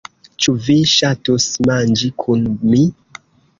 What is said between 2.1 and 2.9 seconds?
kun mi?